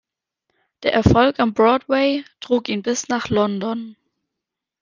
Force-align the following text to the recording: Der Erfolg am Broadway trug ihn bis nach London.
Der 0.81 0.93
Erfolg 0.95 1.39
am 1.39 1.53
Broadway 1.53 2.25
trug 2.39 2.69
ihn 2.69 2.81
bis 2.81 3.07
nach 3.07 3.29
London. 3.29 3.95